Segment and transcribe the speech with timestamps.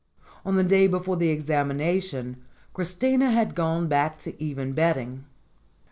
[0.43, 2.37] On the day before the examination
[2.73, 5.25] Christina had gone back to even betting.